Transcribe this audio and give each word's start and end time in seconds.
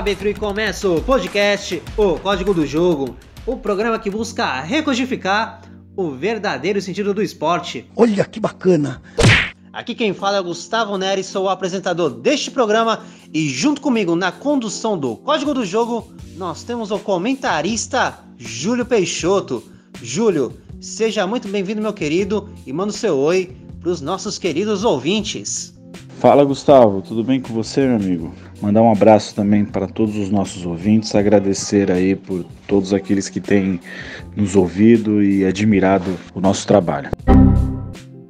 árbitro 0.00 0.30
e 0.30 0.34
começa 0.34 0.88
o 0.88 1.02
podcast 1.02 1.82
O 1.94 2.18
Código 2.18 2.54
do 2.54 2.66
Jogo, 2.66 3.18
o 3.44 3.58
programa 3.58 3.98
que 3.98 4.08
busca 4.08 4.58
recodificar 4.62 5.60
o 5.94 6.12
verdadeiro 6.12 6.80
sentido 6.80 7.12
do 7.12 7.22
esporte. 7.22 7.84
Olha 7.94 8.24
que 8.24 8.40
bacana! 8.40 9.02
Aqui 9.70 9.94
quem 9.94 10.14
fala 10.14 10.38
é 10.38 10.42
Gustavo 10.42 10.96
Neri, 10.96 11.22
sou 11.22 11.44
o 11.44 11.48
apresentador 11.50 12.08
deste 12.08 12.50
programa 12.50 13.04
e 13.30 13.46
junto 13.50 13.82
comigo 13.82 14.16
na 14.16 14.32
condução 14.32 14.96
do 14.96 15.16
Código 15.16 15.52
do 15.52 15.66
Jogo, 15.66 16.10
nós 16.34 16.64
temos 16.64 16.90
o 16.90 16.98
comentarista 16.98 18.20
Júlio 18.38 18.86
Peixoto. 18.86 19.62
Júlio, 20.02 20.58
seja 20.80 21.26
muito 21.26 21.46
bem-vindo, 21.46 21.82
meu 21.82 21.92
querido, 21.92 22.48
e 22.66 22.72
manda 22.72 22.88
o 22.88 22.96
seu 22.96 23.18
oi 23.18 23.54
para 23.78 23.90
os 23.90 24.00
nossos 24.00 24.38
queridos 24.38 24.82
ouvintes. 24.82 25.78
Fala 26.20 26.44
Gustavo, 26.44 27.00
tudo 27.00 27.24
bem 27.24 27.40
com 27.40 27.50
você, 27.54 27.86
meu 27.86 27.96
amigo? 27.96 28.34
Mandar 28.60 28.82
um 28.82 28.92
abraço 28.92 29.34
também 29.34 29.64
para 29.64 29.86
todos 29.86 30.18
os 30.18 30.28
nossos 30.28 30.66
ouvintes, 30.66 31.14
agradecer 31.14 31.90
aí 31.90 32.14
por 32.14 32.44
todos 32.68 32.92
aqueles 32.92 33.30
que 33.30 33.40
têm 33.40 33.80
nos 34.36 34.54
ouvido 34.54 35.22
e 35.22 35.46
admirado 35.46 36.18
o 36.34 36.40
nosso 36.40 36.66
trabalho. 36.66 37.08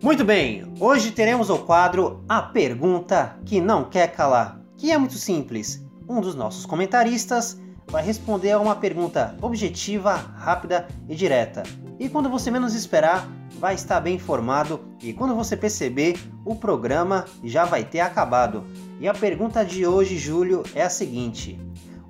Muito 0.00 0.24
bem, 0.24 0.62
hoje 0.78 1.10
teremos 1.10 1.50
o 1.50 1.58
quadro 1.58 2.22
A 2.28 2.40
Pergunta 2.40 3.36
que 3.44 3.60
Não 3.60 3.82
Quer 3.82 4.12
Calar, 4.12 4.60
que 4.76 4.92
é 4.92 4.96
muito 4.96 5.14
simples. 5.14 5.84
Um 6.08 6.20
dos 6.20 6.36
nossos 6.36 6.64
comentaristas 6.64 7.60
vai 7.88 8.04
responder 8.04 8.52
a 8.52 8.60
uma 8.60 8.76
pergunta 8.76 9.34
objetiva, 9.42 10.14
rápida 10.36 10.86
e 11.08 11.16
direta. 11.16 11.64
E 12.00 12.08
quando 12.08 12.30
você 12.30 12.50
menos 12.50 12.74
esperar, 12.74 13.28
vai 13.58 13.74
estar 13.74 14.00
bem 14.00 14.14
informado 14.14 14.80
e 15.02 15.12
quando 15.12 15.34
você 15.34 15.54
perceber, 15.54 16.18
o 16.46 16.56
programa 16.56 17.26
já 17.44 17.66
vai 17.66 17.84
ter 17.84 18.00
acabado. 18.00 18.64
E 18.98 19.06
a 19.06 19.12
pergunta 19.12 19.62
de 19.62 19.86
hoje, 19.86 20.16
Júlio, 20.16 20.62
é 20.74 20.82
a 20.82 20.88
seguinte: 20.88 21.60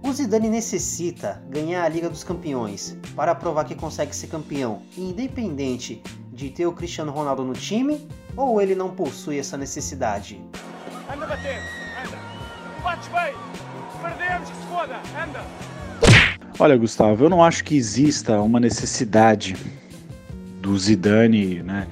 o 0.01 0.13
Zidane 0.13 0.49
necessita 0.49 1.43
ganhar 1.49 1.83
a 1.83 1.89
Liga 1.89 2.09
dos 2.09 2.23
Campeões 2.23 2.97
para 3.17 3.35
provar 3.35 3.65
que 3.65 3.75
consegue 3.75 4.15
ser 4.15 4.29
campeão, 4.29 4.81
independente 4.97 6.01
de 6.33 6.51
ter 6.51 6.67
o 6.67 6.73
Cristiano 6.73 7.11
Ronaldo 7.11 7.43
no 7.43 7.55
time, 7.55 8.09
ou 8.37 8.63
ele 8.63 8.77
não 8.77 8.91
possui 8.91 9.41
essa 9.41 9.57
necessidade? 9.57 10.41
Anda 11.13 11.27
bater, 11.27 11.59
anda. 12.01 12.17
Bates 12.85 13.09
bem. 13.09 13.35
Perdemos 14.01 14.51
que 14.51 14.57
se 14.57 14.63
foda, 14.69 15.01
anda. 15.21 15.80
Olha, 16.59 16.77
Gustavo, 16.77 17.25
eu 17.25 17.31
não 17.31 17.43
acho 17.43 17.65
que 17.65 17.77
exista 17.77 18.41
uma 18.41 18.61
necessidade 18.61 19.57
do 20.61 20.77
Zidane, 20.79 21.63
né, 21.63 21.87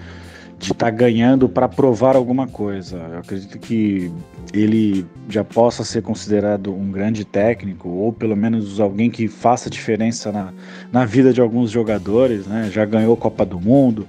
de 0.58 0.72
estar 0.72 0.86
tá 0.86 0.90
ganhando 0.90 1.48
para 1.48 1.68
provar 1.68 2.16
alguma 2.16 2.46
coisa. 2.46 2.96
Eu 2.96 3.18
acredito 3.18 3.58
que 3.58 4.12
ele 4.52 5.06
já 5.28 5.44
possa 5.44 5.84
ser 5.84 6.02
considerado 6.02 6.74
um 6.74 6.90
grande 6.90 7.24
técnico, 7.24 7.88
ou 7.88 8.12
pelo 8.12 8.36
menos 8.36 8.80
alguém 8.80 9.10
que 9.10 9.28
faça 9.28 9.70
diferença 9.70 10.32
na, 10.32 10.52
na 10.92 11.04
vida 11.04 11.32
de 11.32 11.40
alguns 11.40 11.70
jogadores, 11.70 12.46
né? 12.46 12.70
Já 12.72 12.84
ganhou 12.84 13.16
Copa 13.16 13.44
do 13.44 13.60
Mundo 13.60 14.06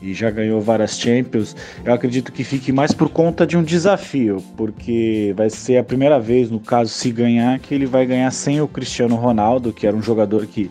e 0.00 0.14
já 0.14 0.30
ganhou 0.30 0.60
várias 0.60 0.98
Champions. 0.98 1.56
Eu 1.84 1.92
acredito 1.92 2.32
que 2.32 2.44
fique 2.44 2.72
mais 2.72 2.92
por 2.92 3.08
conta 3.08 3.46
de 3.46 3.56
um 3.56 3.62
desafio, 3.62 4.42
porque 4.56 5.32
vai 5.36 5.50
ser 5.50 5.78
a 5.78 5.84
primeira 5.84 6.18
vez, 6.18 6.50
no 6.50 6.60
caso, 6.60 6.90
se 6.90 7.10
ganhar, 7.10 7.58
que 7.58 7.74
ele 7.74 7.86
vai 7.86 8.06
ganhar 8.06 8.30
sem 8.30 8.60
o 8.60 8.68
Cristiano 8.68 9.16
Ronaldo, 9.16 9.72
que 9.72 9.86
era 9.86 9.96
um 9.96 10.02
jogador 10.02 10.46
que 10.46 10.70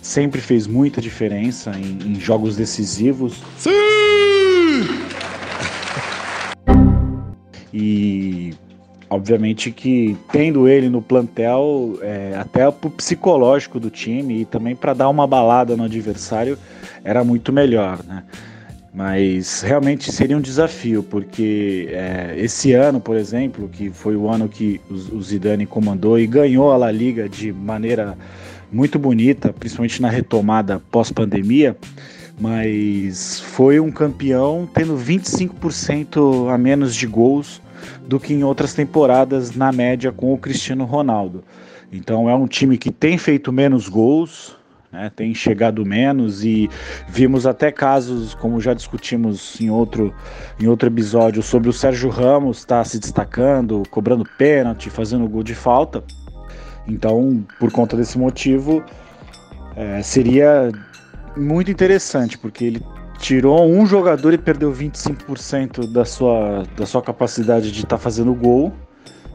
sempre 0.00 0.40
fez 0.40 0.66
muita 0.66 1.00
diferença 1.00 1.72
em, 1.76 2.12
em 2.12 2.20
jogos 2.20 2.56
decisivos. 2.56 3.42
Sim! 3.56 3.70
E 7.72 8.54
obviamente 9.10 9.70
que 9.70 10.16
tendo 10.32 10.68
ele 10.68 10.88
no 10.88 11.02
plantel, 11.02 11.98
é, 12.02 12.34
até 12.38 12.70
pro 12.70 12.90
psicológico 12.90 13.78
do 13.78 13.90
time 13.90 14.40
e 14.40 14.44
também 14.44 14.74
para 14.74 14.94
dar 14.94 15.08
uma 15.08 15.26
balada 15.26 15.76
no 15.76 15.84
adversário, 15.84 16.58
era 17.04 17.22
muito 17.24 17.52
melhor, 17.52 18.00
né? 18.04 18.24
Mas 18.98 19.62
realmente 19.62 20.10
seria 20.10 20.36
um 20.36 20.40
desafio, 20.40 21.04
porque 21.04 21.88
é, 21.92 22.34
esse 22.36 22.72
ano, 22.72 22.98
por 22.98 23.16
exemplo, 23.16 23.68
que 23.68 23.90
foi 23.90 24.16
o 24.16 24.28
ano 24.28 24.48
que 24.48 24.80
o, 24.90 25.22
Zidane 25.22 25.66
comandou 25.66 26.18
e 26.18 26.26
ganhou 26.26 26.72
a 26.72 26.76
La 26.76 26.90
Liga 26.90 27.28
de 27.28 27.52
maneira 27.52 28.18
muito 28.72 28.98
bonita, 28.98 29.52
principalmente 29.52 30.02
na 30.02 30.10
retomada 30.10 30.82
pós-pandemia, 30.90 31.76
mas 32.40 33.38
foi 33.38 33.78
um 33.78 33.92
campeão 33.92 34.68
tendo 34.74 34.96
25% 34.96 36.52
a 36.52 36.58
menos 36.58 36.92
de 36.92 37.06
gols 37.06 37.62
do 38.04 38.18
que 38.18 38.34
em 38.34 38.42
outras 38.42 38.74
temporadas 38.74 39.54
na 39.54 39.70
média 39.70 40.10
com 40.10 40.34
o 40.34 40.38
Cristiano 40.38 40.84
Ronaldo. 40.84 41.44
Então 41.92 42.28
é 42.28 42.34
um 42.34 42.48
time 42.48 42.76
que 42.76 42.90
tem 42.90 43.16
feito 43.16 43.52
menos 43.52 43.88
gols, 43.88 44.57
né, 44.90 45.10
tem 45.14 45.34
chegado 45.34 45.84
menos 45.84 46.44
e 46.44 46.68
vimos 47.08 47.46
até 47.46 47.70
casos, 47.70 48.34
como 48.34 48.60
já 48.60 48.74
discutimos 48.74 49.60
em 49.60 49.70
outro, 49.70 50.14
em 50.58 50.66
outro 50.66 50.88
episódio, 50.88 51.42
sobre 51.42 51.68
o 51.68 51.72
Sérgio 51.72 52.08
Ramos 52.08 52.58
estar 52.58 52.78
tá 52.78 52.84
se 52.84 52.98
destacando, 52.98 53.82
cobrando 53.90 54.24
pênalti, 54.38 54.90
fazendo 54.90 55.28
gol 55.28 55.42
de 55.42 55.54
falta. 55.54 56.02
Então, 56.86 57.44
por 57.58 57.70
conta 57.70 57.96
desse 57.96 58.18
motivo, 58.18 58.82
é, 59.76 60.02
seria 60.02 60.72
muito 61.36 61.70
interessante, 61.70 62.38
porque 62.38 62.64
ele 62.64 62.82
tirou 63.18 63.68
um 63.68 63.84
jogador 63.84 64.32
e 64.32 64.38
perdeu 64.38 64.72
25% 64.72 65.92
da 65.92 66.04
sua, 66.04 66.64
da 66.76 66.86
sua 66.86 67.02
capacidade 67.02 67.70
de 67.70 67.78
estar 67.80 67.96
tá 67.96 67.98
fazendo 67.98 68.34
gol. 68.34 68.72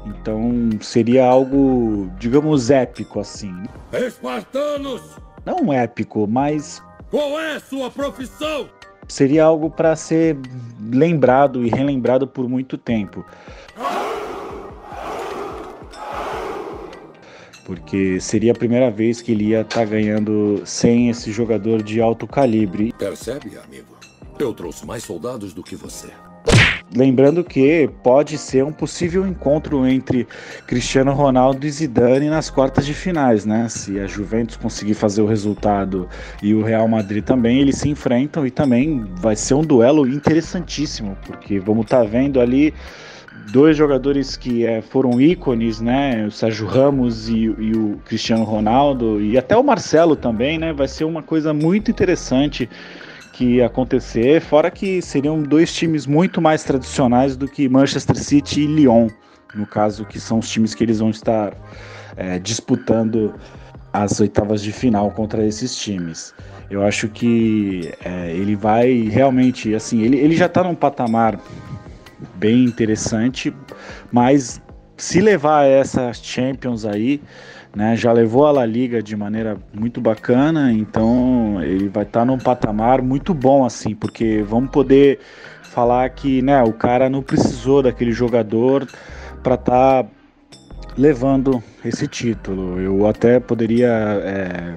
Então 0.06 0.69
seria 0.81 1.25
algo, 1.25 2.12
digamos, 2.19 2.69
épico 2.69 3.19
assim. 3.19 3.53
Espartanos! 3.94 5.02
Não 5.46 5.72
épico, 5.72 6.28
mas. 6.28 6.81
Qual 7.09 7.40
é 7.40 7.56
a 7.56 7.59
sua 7.59 7.92
profissão? 7.92 8.70
Seria 9.08 9.44
algo 9.44 9.70
para 9.70 9.96
ser 9.96 10.38
lembrado 10.80 11.66
e 11.66 11.70
relembrado 11.70 12.28
por 12.28 12.48
muito 12.48 12.78
tempo. 12.78 13.26
porque 17.66 18.20
seria 18.20 18.52
a 18.52 18.56
primeira 18.56 18.92
vez 18.92 19.22
que 19.22 19.31
ele 19.31 19.46
ia 19.46 19.62
estar 19.62 19.80
tá 19.80 19.86
ganhando 19.86 20.62
sem 20.66 21.09
esse 21.09 21.31
jogador 21.31 21.81
de 21.81 22.02
alto 22.02 22.28
calibre. 22.28 22.94
Percebe, 22.98 23.58
amigo? 23.58 23.98
Eu 24.38 24.54
trouxe 24.54 24.86
mais 24.86 25.04
soldados 25.04 25.54
do 25.54 25.64
que 25.64 25.75
você. 25.75 26.10
Lembrando 26.96 27.44
que 27.44 27.90
pode 28.04 28.38
ser 28.38 28.64
um 28.64 28.72
possível 28.72 29.26
encontro 29.26 29.88
entre 29.88 30.28
Cristiano 30.68 31.12
Ronaldo 31.12 31.66
e 31.66 31.72
Zidane 31.72 32.30
nas 32.30 32.52
quartas 32.52 32.86
de 32.86 32.94
finais, 32.94 33.46
né? 33.46 33.68
Se 33.68 34.00
a 34.00 34.06
Juventus 34.06 34.58
conseguir 34.58 34.94
fazer 34.94 35.24
o 35.24 35.26
resultado 35.26 36.08
e 36.42 36.54
o 36.54 36.62
Real 36.62 36.88
Madrid 36.88 37.24
também, 37.24 37.59
eles 37.59 37.78
se 37.78 37.90
enfrentam 37.90 38.46
e 38.46 38.52
também 38.52 39.04
vai 39.16 39.36
ser 39.36 39.56
um 39.56 39.64
duelo 39.64 40.08
interessantíssimo, 40.08 41.18
porque 41.26 41.59
vamos 41.59 41.86
estar 41.86 42.02
tá 42.02 42.04
vendo 42.04 42.40
ali 42.40 42.72
dois 43.52 43.75
jogadores 43.75 44.38
que 44.38 44.64
é, 44.66 44.81
foram 44.81 45.20
ícones, 45.20 45.81
né? 45.81 46.28
O 46.28 46.31
Sérgio 46.31 46.68
Ramos 46.68 47.28
e, 47.28 47.46
e, 47.46 47.75
o 47.75 48.00
Cristiano 48.06 48.44
Ronaldo 48.44 49.20
e 49.20 49.36
até 49.36 49.58
o 49.58 49.64
Marcelo 49.64 50.16
também, 50.16 50.60
né? 50.60 50.72
Vai 50.72 50.88
ser 50.88 51.06
uma 51.06 51.24
coisa 51.24 51.54
muito 51.54 51.90
interessante 51.90 52.70
que 53.34 53.62
acontecer. 53.62 54.40
Fora 54.40 54.72
que 54.72 55.02
seriam 55.02 55.42
dois 55.42 55.74
times 55.74 56.06
muito 56.06 56.40
mais 56.40 56.64
tradicionais 56.64 57.36
do 57.36 57.48
que 57.48 57.68
Manchester 57.68 58.16
City 58.16 58.62
e 58.62 58.68
Lyon, 58.68 59.10
no 59.54 59.66
caso 59.66 60.06
que 60.06 60.20
são 60.20 60.40
os 60.40 60.50
times 60.50 60.74
que 60.74 60.84
eles 60.84 61.00
vão 61.00 61.10
estar 61.10 61.54
é, 62.16 62.40
disputando 62.40 63.34
as 63.92 64.20
oitavas 64.20 64.62
de 64.62 64.72
final 64.72 65.12
contra 65.12 65.46
esses 65.46 65.76
times. 65.76 66.34
Eu 66.70 66.84
acho 66.84 67.10
que 67.10 67.92
é, 68.06 68.32
ele 68.32 68.56
vai 68.56 69.10
realmente, 69.12 69.76
assim, 69.76 70.02
ele, 70.02 70.18
ele 70.18 70.36
já 70.36 70.46
está 70.46 70.63
num 70.63 70.75
patamar 70.75 71.40
bem 72.36 72.63
interessante, 72.63 73.54
mas 74.12 74.62
se 74.96 75.19
levar 75.22 75.66
essa 75.66 76.13
Champions 76.13 76.86
aí, 76.86 77.22
né, 77.75 77.96
já 77.96 78.12
levou 78.12 78.46
a 78.46 78.52
La 78.52 78.66
Liga 78.66 79.02
de 79.02 79.16
maneira 79.16 79.58
muito 79.74 80.00
bacana, 80.00 80.72
então 80.72 81.62
ele 81.64 81.90
vai 81.90 82.04
estar 82.04 82.20
tá 82.20 82.25
num 82.25 82.38
patamar 82.38 83.02
muito 83.02 83.34
bom 83.34 83.66
assim, 83.66 83.96
porque 83.96 84.44
vamos 84.48 84.70
poder 84.70 85.20
falar 85.64 86.08
que, 86.10 86.42
né, 86.42 86.62
o 86.62 86.72
cara 86.72 87.10
não 87.10 87.24
precisou 87.24 87.81
daquele 87.81 88.12
jogador 88.12 88.88
para 89.42 89.56
estar 89.56 90.04
tá 90.04 90.10
levando 90.96 91.64
esse 91.84 92.08
título. 92.08 92.80
Eu 92.80 93.08
até 93.08 93.40
poderia 93.40 93.90
é, 94.24 94.76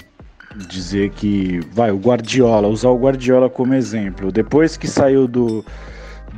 dizer 0.69 1.11
que, 1.11 1.61
vai, 1.73 1.91
o 1.91 1.99
Guardiola, 1.99 2.69
usar 2.69 2.89
o 2.89 2.99
Guardiola 2.99 3.51
como 3.51 3.75
exemplo. 3.75 4.33
Depois 4.33 4.79
que 4.79 4.89
saiu 4.89 5.29
do 5.29 5.63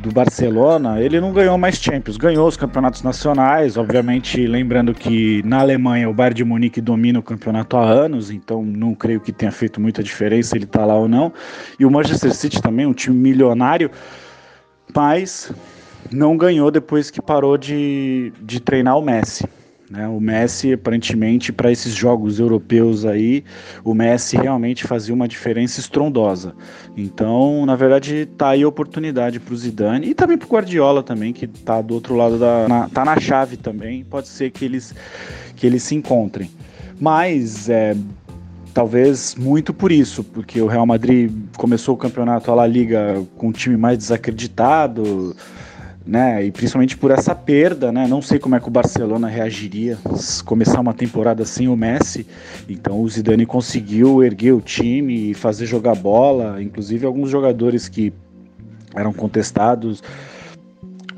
do 0.00 0.12
Barcelona, 0.12 1.00
ele 1.00 1.20
não 1.20 1.32
ganhou 1.32 1.58
mais 1.58 1.76
Champions, 1.76 2.16
ganhou 2.16 2.46
os 2.46 2.56
campeonatos 2.56 3.02
nacionais, 3.02 3.76
obviamente 3.76 4.46
lembrando 4.46 4.94
que 4.94 5.42
na 5.44 5.60
Alemanha 5.60 6.08
o 6.08 6.14
Bayern 6.14 6.36
de 6.36 6.44
Munique 6.44 6.80
domina 6.80 7.18
o 7.18 7.22
campeonato 7.22 7.76
há 7.76 7.84
anos, 7.84 8.30
então 8.30 8.64
não 8.64 8.94
creio 8.94 9.20
que 9.20 9.32
tenha 9.32 9.50
feito 9.50 9.80
muita 9.80 10.02
diferença 10.02 10.56
ele 10.56 10.66
tá 10.66 10.84
lá 10.84 10.94
ou 10.94 11.08
não. 11.08 11.32
E 11.78 11.84
o 11.84 11.90
Manchester 11.90 12.32
City 12.32 12.62
também, 12.62 12.86
um 12.86 12.92
time 12.92 13.16
milionário, 13.16 13.90
mas 14.94 15.52
não 16.12 16.36
ganhou 16.36 16.70
depois 16.70 17.10
que 17.10 17.20
parou 17.20 17.58
de, 17.58 18.32
de 18.40 18.60
treinar 18.60 18.96
o 18.96 19.02
Messi. 19.02 19.44
Né? 19.90 20.06
O 20.06 20.20
Messi, 20.20 20.74
aparentemente, 20.74 21.52
para 21.52 21.72
esses 21.72 21.94
jogos 21.94 22.38
europeus 22.38 23.04
aí, 23.04 23.42
o 23.82 23.94
Messi 23.94 24.36
realmente 24.36 24.84
fazia 24.84 25.14
uma 25.14 25.26
diferença 25.26 25.80
estrondosa. 25.80 26.54
Então, 26.96 27.64
na 27.64 27.74
verdade, 27.74 28.26
tá 28.36 28.50
aí 28.50 28.62
a 28.62 28.68
oportunidade 28.68 29.40
para 29.40 29.54
o 29.54 29.56
Zidane 29.56 30.10
e 30.10 30.14
também 30.14 30.36
para 30.36 30.46
o 30.46 30.50
Guardiola 30.50 31.02
também, 31.02 31.32
que 31.32 31.46
tá 31.46 31.80
do 31.80 31.94
outro 31.94 32.14
lado 32.14 32.38
da, 32.38 32.68
na, 32.68 32.88
tá 32.88 33.04
na 33.04 33.18
chave 33.18 33.56
também. 33.56 34.04
Pode 34.04 34.28
ser 34.28 34.50
que 34.50 34.64
eles 34.64 34.94
que 35.56 35.66
eles 35.66 35.82
se 35.82 35.94
encontrem. 35.94 36.50
Mas 37.00 37.68
é, 37.68 37.96
talvez 38.72 39.34
muito 39.34 39.72
por 39.74 39.90
isso, 39.90 40.22
porque 40.22 40.60
o 40.60 40.66
Real 40.66 40.86
Madrid 40.86 41.32
começou 41.56 41.94
o 41.94 41.98
campeonato 41.98 42.50
a 42.50 42.54
La 42.54 42.66
Liga 42.66 43.24
com 43.36 43.48
um 43.48 43.52
time 43.52 43.76
mais 43.76 43.98
desacreditado, 43.98 45.34
né? 46.06 46.44
E 46.44 46.50
principalmente 46.50 46.96
por 46.96 47.10
essa 47.10 47.34
perda, 47.34 47.92
né? 47.92 48.06
Não 48.06 48.22
sei 48.22 48.38
como 48.38 48.54
é 48.54 48.60
que 48.60 48.68
o 48.68 48.70
Barcelona 48.70 49.28
reagiria 49.28 49.98
começar 50.44 50.80
uma 50.80 50.94
temporada 50.94 51.44
sem 51.44 51.68
o 51.68 51.76
Messi. 51.76 52.26
Então 52.68 53.00
o 53.00 53.08
Zidane 53.08 53.44
conseguiu 53.44 54.22
erguer 54.22 54.52
o 54.52 54.60
time 54.60 55.30
e 55.30 55.34
fazer 55.34 55.66
jogar 55.66 55.94
bola, 55.94 56.62
inclusive 56.62 57.06
alguns 57.06 57.30
jogadores 57.30 57.88
que 57.88 58.12
eram 58.94 59.12
contestados 59.12 60.02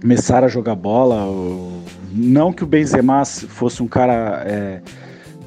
começaram 0.01 0.47
a 0.47 0.51
jogar 0.51 0.75
bola. 0.75 1.27
Não 2.13 2.53
que 2.53 2.65
o 2.65 2.67
Benzema 2.67 3.25
fosse 3.25 3.83
um 3.83 3.89
cara 3.89 4.43
é, 4.47 4.81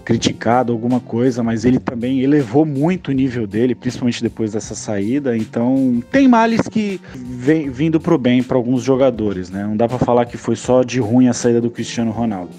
criticado, 0.03 0.71
alguma 0.71 0.99
coisa, 0.99 1.41
mas 1.41 1.65
ele 1.65 1.79
também 1.79 2.21
elevou 2.21 2.65
muito 2.65 3.09
o 3.09 3.11
nível 3.11 3.47
dele, 3.47 3.73
principalmente 3.73 4.21
depois 4.21 4.51
dessa 4.51 4.75
saída. 4.75 5.35
Então, 5.35 6.03
tem 6.11 6.27
males 6.27 6.61
que 6.61 6.99
vem 7.15 7.69
vindo 7.69 7.99
pro 7.99 8.17
bem 8.17 8.43
para 8.43 8.57
alguns 8.57 8.83
jogadores, 8.83 9.49
né? 9.49 9.63
Não 9.63 9.77
dá 9.77 9.87
para 9.87 9.99
falar 9.99 10.25
que 10.25 10.37
foi 10.37 10.55
só 10.55 10.83
de 10.83 10.99
ruim 10.99 11.27
a 11.27 11.33
saída 11.33 11.61
do 11.61 11.71
Cristiano 11.71 12.11
Ronaldo, 12.11 12.51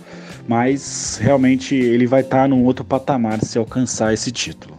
mas 0.48 1.18
realmente 1.20 1.74
ele 1.74 2.06
vai 2.06 2.22
estar 2.22 2.42
tá 2.42 2.48
num 2.48 2.64
outro 2.64 2.84
patamar 2.84 3.40
se 3.42 3.58
alcançar 3.58 4.12
esse 4.12 4.30
título. 4.30 4.74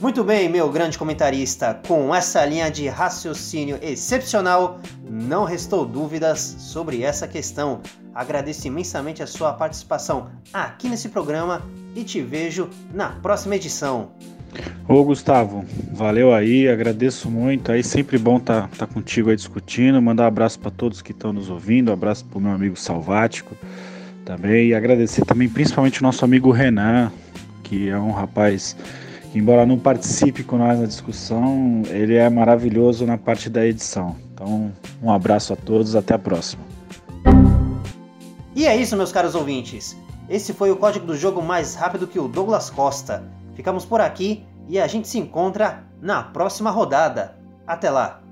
Muito 0.00 0.22
bem, 0.22 0.48
meu 0.48 0.70
grande 0.70 0.96
comentarista, 0.96 1.74
com 1.88 2.14
essa 2.14 2.44
linha 2.46 2.70
de 2.70 2.86
raciocínio 2.86 3.80
excepcional, 3.82 4.80
não 5.10 5.44
restou 5.44 5.84
dúvidas 5.84 6.38
sobre 6.60 7.02
essa 7.02 7.26
questão. 7.26 7.80
Agradeço 8.14 8.68
imensamente 8.68 9.24
a 9.24 9.26
sua 9.26 9.52
participação 9.54 10.28
aqui 10.52 10.88
nesse 10.88 11.08
programa 11.08 11.62
e 11.96 12.04
te 12.04 12.22
vejo 12.22 12.70
na 12.94 13.08
próxima 13.08 13.56
edição. 13.56 14.10
Ô 14.88 15.02
Gustavo, 15.02 15.64
valeu 15.92 16.32
aí, 16.32 16.68
agradeço 16.68 17.28
muito. 17.28 17.72
Aí 17.72 17.82
sempre 17.82 18.18
bom 18.18 18.36
estar 18.36 18.68
tá, 18.68 18.86
tá 18.86 18.86
contigo 18.86 19.30
aí 19.30 19.36
discutindo. 19.36 20.00
Mandar 20.00 20.22
um 20.24 20.28
abraço 20.28 20.60
para 20.60 20.70
todos 20.70 21.02
que 21.02 21.10
estão 21.10 21.32
nos 21.32 21.50
ouvindo, 21.50 21.90
um 21.90 21.92
abraço 21.92 22.24
para 22.24 22.38
o 22.38 22.40
meu 22.40 22.52
amigo 22.52 22.76
Salvático 22.76 23.56
também. 24.24 24.68
E 24.68 24.74
agradecer 24.74 25.24
também 25.24 25.48
principalmente 25.48 26.00
o 26.00 26.04
nosso 26.04 26.24
amigo 26.24 26.52
Renan, 26.52 27.10
que 27.64 27.88
é 27.88 27.98
um 27.98 28.12
rapaz 28.12 28.76
embora 29.34 29.66
não 29.66 29.78
participe 29.78 30.42
com 30.42 30.58
nós 30.58 30.78
na 30.78 30.86
discussão, 30.86 31.82
ele 31.88 32.14
é 32.14 32.28
maravilhoso 32.28 33.06
na 33.06 33.18
parte 33.18 33.50
da 33.50 33.66
edição. 33.66 34.16
Então, 34.32 34.72
um 35.02 35.10
abraço 35.10 35.52
a 35.52 35.56
todos, 35.56 35.96
até 35.96 36.14
a 36.14 36.18
próxima. 36.18 36.62
E 38.54 38.66
é 38.66 38.76
isso, 38.76 38.96
meus 38.96 39.12
caros 39.12 39.34
ouvintes. 39.34 39.96
Esse 40.28 40.52
foi 40.52 40.70
o 40.70 40.76
código 40.76 41.06
do 41.06 41.16
jogo 41.16 41.40
mais 41.40 41.74
rápido 41.74 42.06
que 42.06 42.18
o 42.18 42.28
Douglas 42.28 42.70
Costa. 42.70 43.24
Ficamos 43.54 43.84
por 43.84 44.00
aqui 44.00 44.44
e 44.68 44.78
a 44.78 44.86
gente 44.86 45.08
se 45.08 45.18
encontra 45.18 45.84
na 46.00 46.22
próxima 46.22 46.70
rodada. 46.70 47.36
Até 47.66 47.90
lá! 47.90 48.27